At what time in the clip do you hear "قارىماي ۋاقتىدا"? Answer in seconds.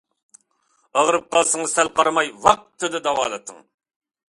2.01-3.05